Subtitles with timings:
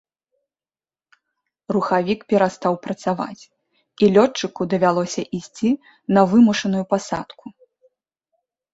[1.77, 3.43] Рухавік перастаў працаваць
[4.07, 5.69] і лётчыку давялося ісці
[6.17, 7.45] на вымушаную пасадку.